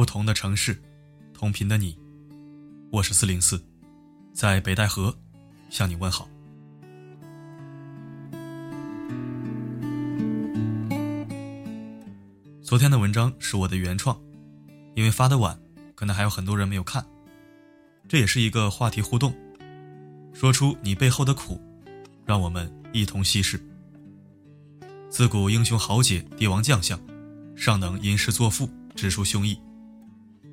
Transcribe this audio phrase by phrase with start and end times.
[0.00, 0.82] 不同的城市，
[1.34, 1.94] 同频的你，
[2.90, 3.62] 我是四零四，
[4.32, 5.14] 在北戴河
[5.68, 6.26] 向你问好。
[12.62, 14.18] 昨天的文章是我的原创，
[14.94, 15.60] 因为发的晚，
[15.94, 17.04] 可能还有很多人没有看。
[18.08, 19.34] 这也是一个话题互动，
[20.32, 21.60] 说出你背后的苦，
[22.24, 23.62] 让我们一同稀释。
[25.10, 26.98] 自古英雄豪杰、帝王将相，
[27.54, 29.58] 尚能吟诗作赋，直抒胸臆。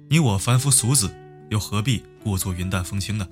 [0.09, 1.13] 你我凡夫俗子，
[1.49, 3.27] 又何必故作云淡风轻呢？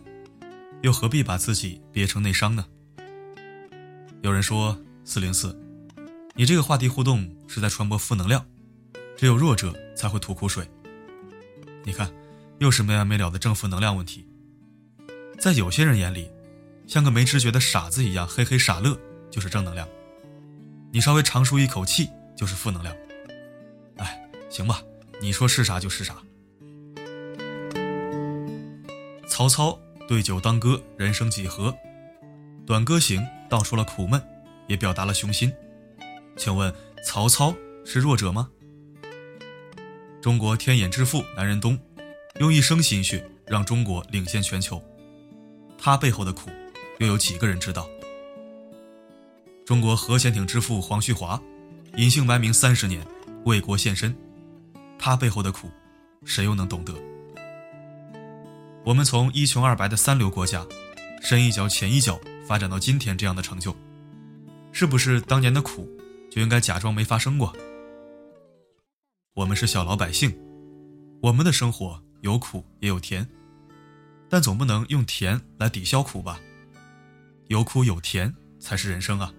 [0.81, 2.65] 又何必把自己憋成内伤呢？
[4.21, 5.57] 有人说四零四，
[6.33, 8.45] 你这个话题互动是在传播负能量。
[9.15, 10.69] 只有弱者才会吐苦水。
[11.85, 12.11] 你看，
[12.59, 14.27] 又是没完没了的正负能量问题。
[15.39, 16.29] 在有些人眼里，
[16.87, 18.99] 像个没知觉的傻子一样嘿嘿傻乐
[19.31, 19.87] 就是正能量。
[20.91, 22.93] 你稍微长舒一口气就是负能量。
[23.95, 24.81] 哎，行吧，
[25.21, 26.17] 你说是啥就是啥。
[29.37, 31.75] 曹操对酒当歌，人生几何？
[32.65, 34.21] 短歌行道出了苦闷，
[34.65, 35.53] 也表达了雄心。
[36.37, 38.49] 请问曹操是弱者吗？
[40.21, 41.77] 中国天眼之父南仁东，
[42.39, 44.81] 用一生心血让中国领先全球，
[45.77, 46.49] 他背后的苦，
[46.99, 47.89] 又有几个人知道？
[49.65, 51.37] 中国核潜艇之父黄旭华，
[51.97, 53.05] 隐姓埋名三十年，
[53.43, 54.15] 为国献身，
[54.97, 55.69] 他背后的苦，
[56.23, 56.93] 谁又能懂得？
[58.85, 60.63] 我们从一穷二白的三流国家，
[61.19, 63.75] 深一脚浅一脚发展到今天这样的成就，
[64.71, 65.89] 是不是当年的苦，
[66.29, 67.51] 就应该假装没发生过？
[69.33, 70.31] 我们是小老百姓，
[71.19, 73.27] 我们的生活有苦也有甜，
[74.29, 76.39] 但总不能用甜来抵消苦吧？
[77.47, 79.33] 有苦有甜才是人生啊！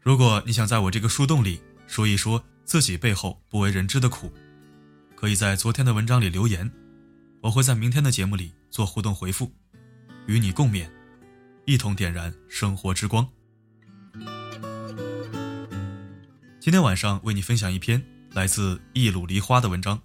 [0.00, 4.32] 如果你想在我这个树洞里说一说自己背后不为人知的苦，
[5.16, 6.70] 可以在昨天的文章里留言，
[7.40, 9.52] 我会在明天的节目里做互动回复，
[10.26, 10.90] 与你共勉，
[11.66, 13.26] 一同点燃生活之光。
[16.58, 20.00] 今天晚上为你分享一篇来自一鲁梨花的文章。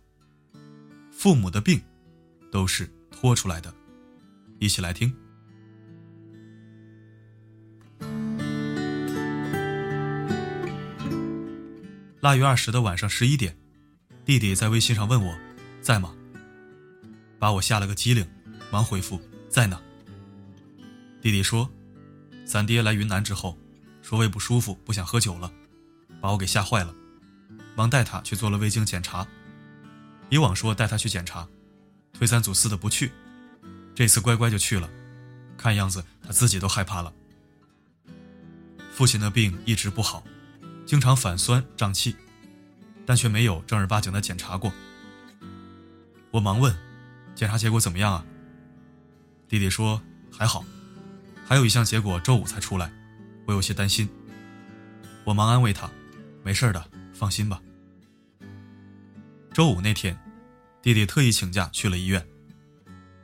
[1.11, 1.81] 父母的病，
[2.51, 3.73] 都是拖出来的，
[4.59, 5.11] 一起来听。
[12.21, 13.57] 腊月二十的晚上十一点，
[14.23, 15.35] 弟弟在微信上问我，
[15.81, 16.15] 在吗？
[17.43, 18.25] 把我吓了个机灵，
[18.71, 19.77] 忙回复在呢。
[21.21, 21.69] 弟弟说，
[22.45, 23.57] 咱爹来云南之后，
[24.01, 25.51] 说胃不舒服，不想喝酒了。
[26.21, 26.95] 把我给吓坏了，
[27.75, 29.27] 忙带他去做了胃镜检查。
[30.29, 31.45] 以往说带他去检查，
[32.13, 33.11] 推三阻四的不去，
[33.93, 34.89] 这次乖乖就去了。
[35.57, 37.13] 看样子他自己都害怕了。
[38.89, 40.23] 父亲的病一直不好，
[40.85, 42.15] 经常反酸胀气，
[43.05, 44.71] 但却没有正儿八经的检查过。
[46.31, 46.73] 我忙问，
[47.35, 48.25] 检查结果怎么样啊？
[49.47, 50.01] 弟弟说
[50.31, 50.63] 还好，
[51.45, 52.91] 还有一项结果周五才出来，
[53.45, 54.07] 我有些担心。
[55.23, 55.89] 我忙安慰他。
[56.43, 57.61] 没事的，放心吧。
[59.53, 60.17] 周五那天，
[60.81, 62.25] 弟弟特意请假去了医院。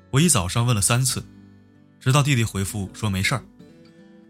[0.09, 1.22] 我一早上问了三次，
[2.00, 3.44] 直到弟弟回复说没事儿，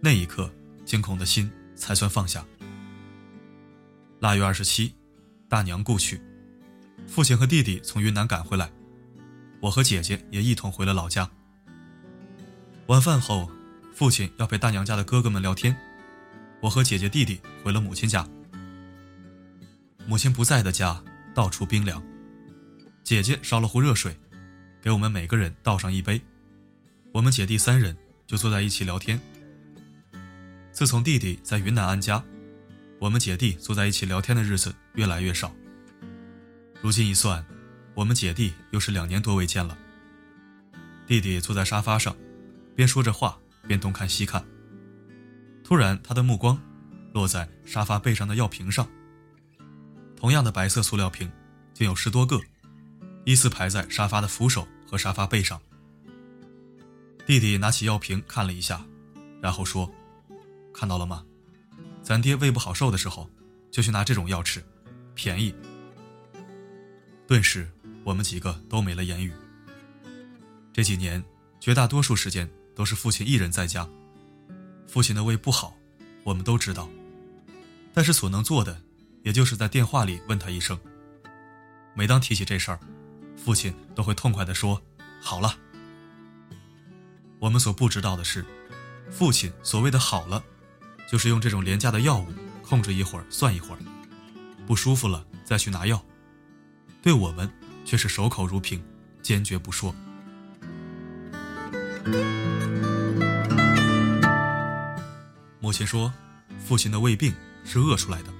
[0.01, 0.51] 那一刻
[0.85, 2.43] 惊恐的心才算放下。
[4.19, 4.95] 腊月二十七，
[5.47, 6.19] 大娘故去，
[7.07, 8.71] 父亲和弟弟从云南赶回来，
[9.61, 11.29] 我和姐姐也一同回了老家。
[12.87, 13.51] 晚饭后，
[13.93, 15.75] 父亲要陪大娘家的哥哥们聊天，
[16.61, 18.27] 我和姐姐弟弟回了母亲家。
[20.07, 21.03] 母亲不在的家，
[21.35, 22.01] 到处冰凉。
[23.03, 24.17] 姐姐烧了壶热水，
[24.81, 26.21] 给我们每个人倒上一杯。
[27.13, 27.95] 我们姐弟三人
[28.25, 29.19] 就坐在一起聊天。
[30.71, 32.23] 自从弟弟在云南安家，
[32.99, 35.53] 我们姐弟坐在一起聊天的日子越来越少。
[36.81, 37.45] 如今一算，
[37.99, 39.77] 我们姐弟又是两年多未见了。
[41.05, 42.15] 弟弟坐在沙发上，
[42.73, 43.37] 边说着话，
[43.67, 44.41] 边东看西看。
[45.65, 46.57] 突然，他的目光
[47.13, 48.87] 落在沙发背上的药瓶上。
[50.15, 51.29] 同样的白色塑料瓶，
[51.73, 52.39] 竟有十多个，
[53.25, 55.59] 依次排在沙发的扶手和沙发背上。
[57.25, 58.81] 弟弟拿起药瓶看了一下，
[59.41, 59.93] 然后说
[60.73, 61.25] ：“看到了吗？
[62.01, 63.29] 咱爹胃不好受的时候，
[63.69, 64.63] 就去拿这种药吃，
[65.13, 65.53] 便宜。”
[67.27, 67.69] 顿时，
[68.03, 69.31] 我们几个都没了言语。
[70.73, 71.23] 这几年，
[71.59, 73.87] 绝大多数时间都是父亲一人在家。
[74.87, 75.75] 父亲的胃不好，
[76.23, 76.89] 我们都知道，
[77.93, 78.81] 但是所能做的。
[79.21, 80.79] 也就是在电话里问他一声。
[81.93, 82.79] 每当提起这事儿，
[83.35, 84.81] 父亲都会痛快地说
[85.21, 85.53] ：“好了。”
[87.37, 88.45] 我们所不知道的是，
[89.11, 90.41] 父亲所谓的“好了”，
[91.11, 92.27] 就是用这种廉价的药物
[92.63, 93.79] 控制一会儿算一会儿，
[94.65, 96.01] 不舒服了再去拿药。
[97.01, 97.51] 对我们
[97.89, 98.79] 却是守口如瓶，
[99.23, 99.95] 坚决不说。
[105.59, 106.13] 母亲说，
[106.63, 107.33] 父亲的胃病
[107.65, 108.31] 是饿出来的。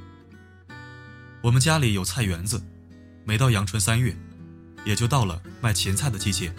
[1.42, 2.64] 我们家里有菜园子，
[3.26, 4.16] 每到阳春三月，
[4.86, 6.54] 也就到了卖芹菜的季节。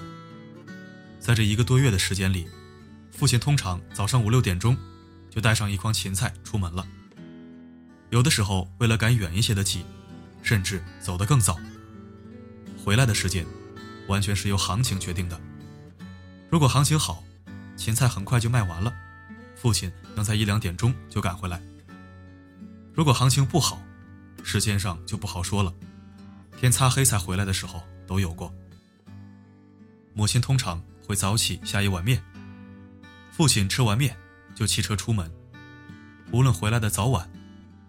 [1.20, 2.48] 在这一个多月的时间里，
[3.12, 4.76] 父亲通常早上五六点钟
[5.30, 6.84] 就带上一筐芹菜出门了。
[8.08, 9.84] 有的时候为了赶远一些的集，
[10.42, 11.56] 甚至走得更早。
[12.84, 13.46] 回来的时间
[14.08, 15.40] 完全是由行情决定的。
[16.50, 17.22] 如果行情好，
[17.76, 18.92] 芹菜很快就卖完了，
[19.54, 21.62] 父亲能在一两点钟就赶回来。
[22.92, 23.80] 如果行情不好，
[24.42, 25.72] 时间上就不好说了，
[26.58, 28.52] 天擦黑才回来的时候都有过。
[30.12, 32.22] 母亲通常会早起下一碗面，
[33.30, 34.16] 父亲吃完面
[34.54, 35.30] 就骑车出门。
[36.32, 37.30] 无论回来的早晚，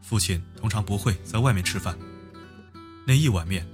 [0.02, 1.98] 父亲通常不会在外面吃饭。
[3.06, 3.68] 那一碗面，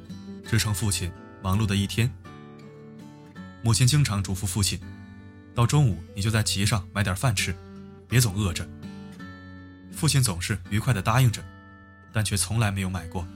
[0.47, 1.11] 支撑父亲
[1.43, 2.11] 忙碌的一天。
[3.61, 4.79] 母亲经常嘱咐父亲，
[5.53, 7.55] 到中午你就在集上买点饭吃，
[8.07, 8.67] 别总饿着。
[9.91, 11.43] 父亲总是愉快地答应着。
[12.13, 13.27] 但却从来没有买过。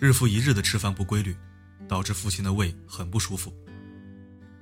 [0.00, 1.36] 日复一日的吃饭不规律，
[1.86, 3.54] 导致父亲的胃很不舒服。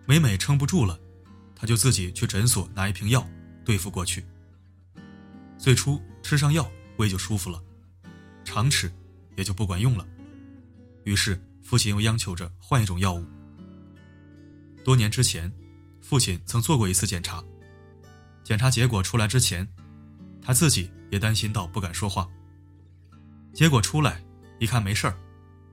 [0.04, 1.00] 每每撑不住了，
[1.56, 3.26] 他就自己去诊所拿一瓶药
[3.64, 4.26] 对付过去。
[5.56, 7.62] 最初吃上药，胃就舒服了，
[8.44, 8.92] 常吃
[9.40, 10.06] 也就不管用了。
[11.04, 13.26] 于是父亲又央求着换一种药物。
[14.84, 15.50] 多年之前，
[16.00, 17.42] 父亲曾做过一次检查，
[18.44, 19.66] 检查结果出来之前，
[20.40, 20.90] 他自己。
[21.10, 22.30] 也担心到不敢说话。
[23.52, 24.22] 结果出来
[24.60, 25.18] 一看没事儿，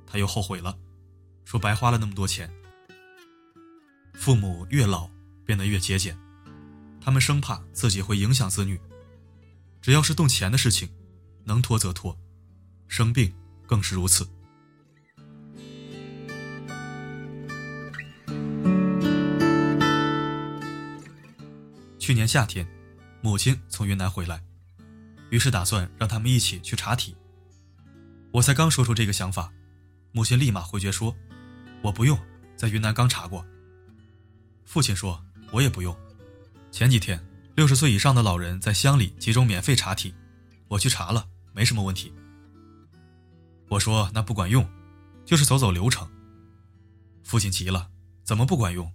[0.08, 0.76] 他又后悔了，
[1.46, 2.52] 说白花了那么多钱。
[4.16, 5.08] 父母越老
[5.46, 6.18] 变得越节俭，
[7.00, 8.82] 他们生怕自己会影响子女，
[9.80, 10.90] 只要是动钱的事情，
[11.44, 12.18] 能拖则拖，
[12.88, 13.32] 生病
[13.68, 14.28] 更是如此。
[22.00, 22.66] 去年夏天，
[23.22, 24.42] 母亲从云南回来。
[25.30, 27.14] 于是打算让他们一起去查体。
[28.32, 29.52] 我才刚说出这个想法，
[30.14, 31.14] 母亲立马回绝说
[31.84, 32.18] ：“我不用，
[32.56, 33.46] 在云南刚查过。”
[34.64, 35.22] 父亲说
[35.52, 35.94] ：“我也不用。
[36.72, 37.22] 前几天
[37.56, 40.14] 六十岁以上的老人在乡里集中免费查体，
[40.70, 42.14] 我去查了，没什么问题。”
[43.70, 44.68] 我说：“那不管用，
[45.26, 46.08] 就是走走流程。”
[47.24, 47.90] 父亲急了
[48.24, 48.92] ：“怎么不管用？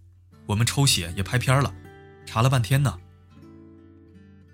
[0.46, 1.74] 我们抽血也拍片了，
[2.26, 2.98] 查了半天呢。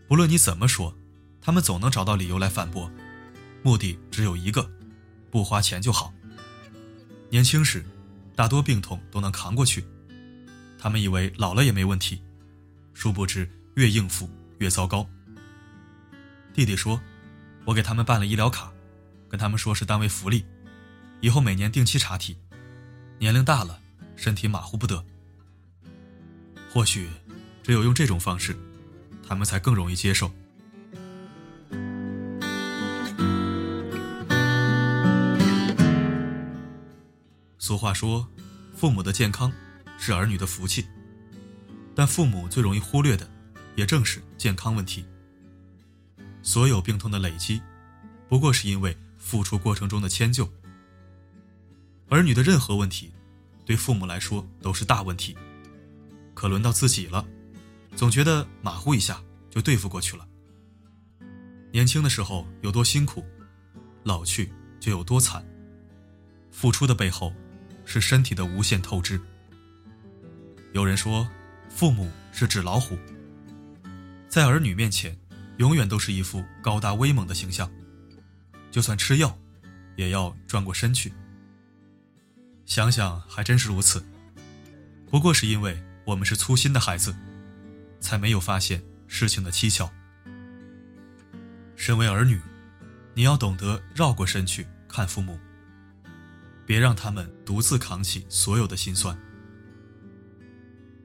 [0.07, 0.95] 不论你怎么说。”
[1.41, 2.91] 他们总能找到理由来反驳，
[3.63, 4.71] 目的只有一个，
[5.31, 6.13] 不花钱就好。
[7.31, 7.83] 年轻时，
[8.37, 9.83] 大多病痛都能扛过去，
[10.79, 12.21] 他们以为老了也没问题，
[12.93, 14.29] 殊不知越应付
[14.59, 15.09] 越糟糕。
[16.53, 17.01] 弟弟说
[17.65, 18.71] ：“我给他们办了医疗卡，
[19.29, 20.45] 跟他们说是单位福利，
[21.21, 22.37] 以后每年定期查体。
[23.19, 23.81] 年龄大了，
[24.17, 25.05] 身体马虎不得。
[26.71, 27.09] 或许，
[27.63, 28.57] 只有用这种方式，
[29.27, 30.31] 他们才更容易接受。”
[37.59, 38.27] 俗话说，
[38.75, 39.53] 父母的健康
[39.99, 40.87] 是儿女的福气，
[41.95, 43.29] 但父母最容易忽略的，
[43.77, 45.05] 也正是健康问题。
[46.43, 47.61] 所有病痛的累积，
[48.27, 50.51] 不过是因为付出过程中的迁就。
[52.09, 53.13] 儿女的任何问题，
[53.67, 55.37] 对父母来说都是大问题。
[56.35, 57.27] 可轮到自己了，
[57.95, 60.27] 总觉得马虎一下就对付过去了。
[61.73, 63.23] 年轻的时候有多辛苦，
[64.05, 65.45] 老去就有多惨。
[66.51, 67.33] 付出的背后。
[67.91, 69.19] 是身体的无限透支。
[70.75, 71.27] 有人说，
[71.71, 72.99] 父母是纸老虎，
[74.29, 75.19] 在儿女面前，
[75.57, 77.73] 永远都是一副高大威猛的形象，
[78.71, 79.39] 就算吃药，
[79.97, 81.13] 也要转过身去。
[82.67, 84.05] 想想还真是如此。
[85.11, 87.15] 不过是因为我们是粗心的孩子，
[87.99, 89.91] 才没有发现事情的蹊跷。
[91.77, 92.41] 身为儿女，
[93.15, 95.39] 你要懂得绕过身去看父母。
[96.67, 99.19] 别让他们独自扛起所有的心酸。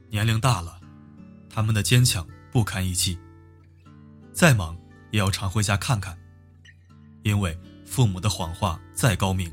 [0.10, 0.82] 年龄大了，
[1.50, 3.18] 他们的坚强不堪一击。
[4.34, 4.78] 再忙
[5.12, 6.18] 也要常回家看看，
[7.24, 9.52] 因为父母的谎话再高明，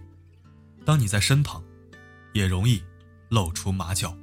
[0.84, 1.62] 当你在身旁，
[2.32, 2.82] 也容易
[3.28, 4.16] 露出马脚。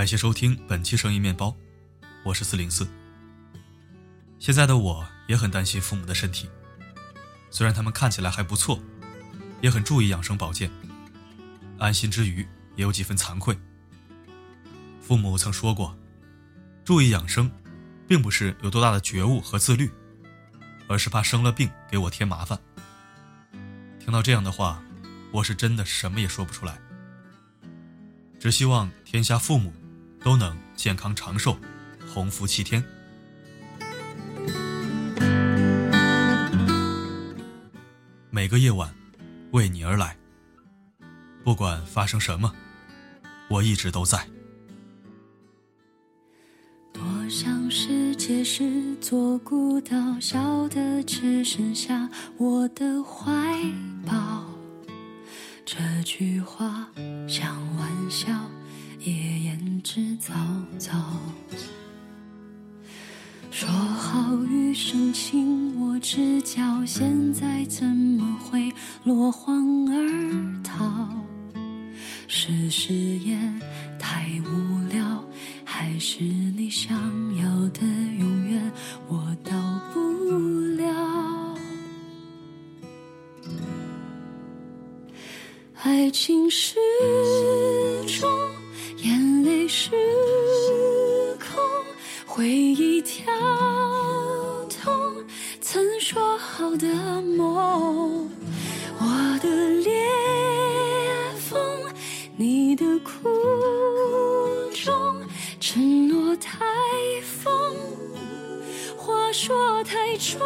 [0.00, 1.54] 感谢收听本期声音面包，
[2.24, 2.88] 我是四零四。
[4.38, 6.48] 现在的我也很担心父母的身体，
[7.50, 8.80] 虽然他们看起来还不错，
[9.60, 10.70] 也很注意养生保健，
[11.78, 13.54] 安心之余也有几分惭愧。
[15.02, 15.94] 父母曾说过，
[16.82, 17.52] 注意养生，
[18.08, 19.90] 并不是有多大的觉悟和自律，
[20.88, 22.58] 而是怕生了病给我添麻烦。
[23.98, 24.82] 听到这样的话，
[25.30, 26.80] 我是真的什么也说不出来。
[28.38, 29.70] 只希望天下父母
[30.22, 31.56] 都能健康长寿，
[32.06, 32.82] 鸿福齐天。
[38.30, 38.94] 每个夜晚，
[39.52, 40.16] 为你而来。
[41.42, 42.54] 不管发生什么，
[43.48, 44.26] 我一直都在。
[46.92, 53.58] 多想世界是座孤岛，小的只剩下我的怀
[54.06, 54.44] 抱。
[55.64, 56.88] 这句话
[57.26, 58.28] 像玩笑，
[59.00, 60.32] 也言之凿
[60.78, 60.92] 凿。
[63.50, 68.72] 说好余生亲我指教，现在怎么会
[69.04, 71.08] 落荒而逃？
[72.28, 73.60] 是誓言
[73.98, 75.24] 太无聊，
[75.64, 76.94] 还是你想
[77.36, 77.80] 要的
[78.18, 78.72] 永远
[79.08, 79.52] 我到
[79.92, 80.00] 不
[80.76, 81.58] 了？
[85.82, 86.76] 爱情是
[92.40, 93.30] 回忆跳
[94.82, 95.22] 动，
[95.60, 96.86] 曾说好的
[97.20, 98.30] 梦，
[98.98, 99.92] 我的裂
[101.38, 101.60] 缝，
[102.38, 103.28] 你的苦
[104.72, 105.22] 衷，
[105.60, 106.64] 承诺太
[107.20, 107.52] 疯，
[108.96, 110.40] 话说太重，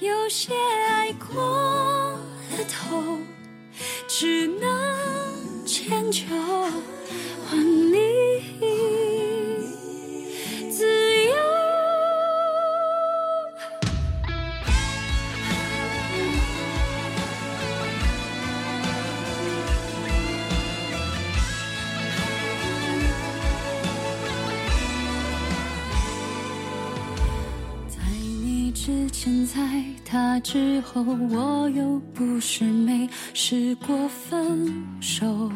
[0.00, 0.52] 有些
[0.88, 3.16] 爱过了头。
[4.08, 6.24] 只能迁就，
[29.22, 35.52] 现，在他之后，我又不是没试过分手。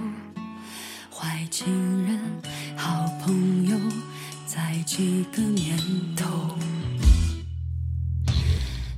[1.11, 1.66] 坏情
[2.06, 2.21] 人、
[2.76, 3.78] 好朋友，
[4.44, 5.78] 在几个年
[6.14, 6.59] 头。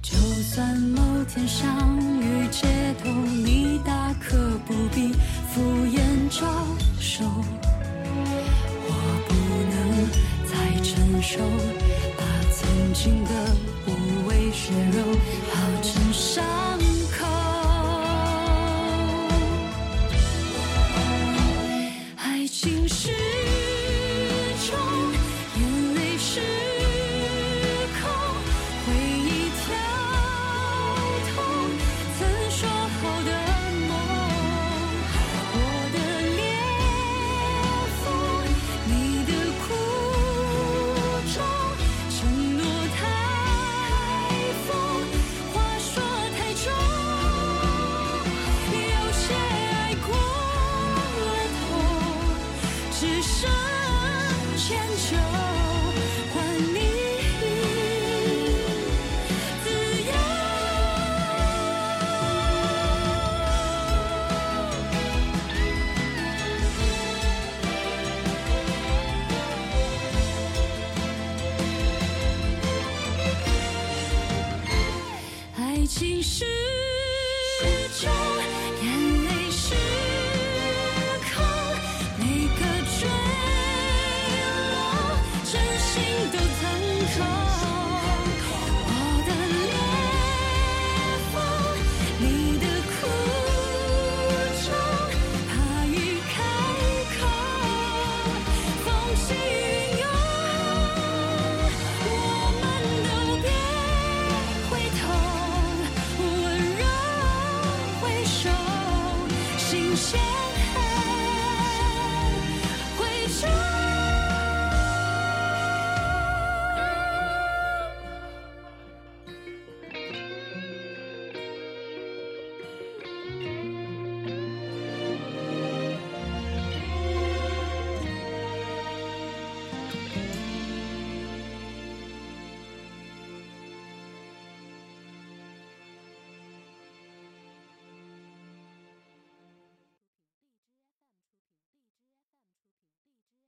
[0.02, 2.49] 就算某天相遇